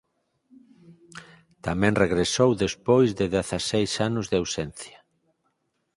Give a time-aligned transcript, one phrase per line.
[1.65, 4.99] Tamén regresou despois de dezaseis anos de ausencia.